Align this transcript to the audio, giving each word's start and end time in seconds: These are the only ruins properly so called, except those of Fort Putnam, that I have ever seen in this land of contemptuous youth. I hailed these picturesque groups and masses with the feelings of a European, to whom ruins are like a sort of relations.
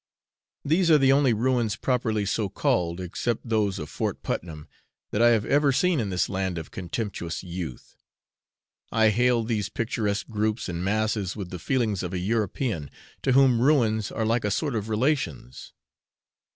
These 0.65 0.89
are 0.89 0.97
the 0.97 1.11
only 1.11 1.31
ruins 1.31 1.75
properly 1.75 2.25
so 2.25 2.49
called, 2.49 2.99
except 2.99 3.47
those 3.47 3.77
of 3.77 3.87
Fort 3.87 4.23
Putnam, 4.23 4.67
that 5.11 5.21
I 5.21 5.29
have 5.29 5.45
ever 5.45 5.71
seen 5.71 5.99
in 5.99 6.09
this 6.09 6.27
land 6.27 6.57
of 6.57 6.71
contemptuous 6.71 7.43
youth. 7.43 7.97
I 8.91 9.09
hailed 9.09 9.47
these 9.47 9.69
picturesque 9.69 10.27
groups 10.27 10.67
and 10.67 10.83
masses 10.83 11.35
with 11.35 11.51
the 11.51 11.59
feelings 11.59 12.01
of 12.01 12.13
a 12.13 12.17
European, 12.17 12.89
to 13.21 13.33
whom 13.33 13.61
ruins 13.61 14.11
are 14.11 14.25
like 14.25 14.43
a 14.43 14.49
sort 14.49 14.73
of 14.73 14.89
relations. 14.89 15.71